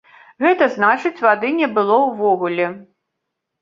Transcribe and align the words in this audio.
Гэта 0.45 0.69
значыць 0.77 1.23
вады 1.27 1.53
не 1.61 1.71
было 1.79 2.01
ўвогуле. 2.09 2.67